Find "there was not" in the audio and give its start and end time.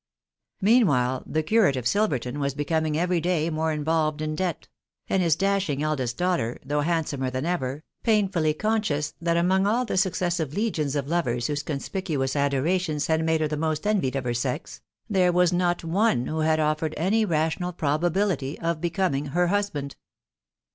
15.07-15.83